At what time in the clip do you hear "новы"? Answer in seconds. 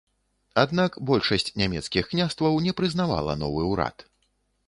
3.43-3.61